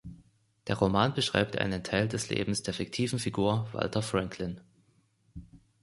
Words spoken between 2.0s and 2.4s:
des